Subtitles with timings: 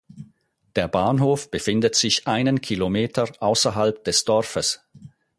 [0.75, 4.81] Der Bahnhof befindet sich einen Kilometer außerhalb des Dorfes.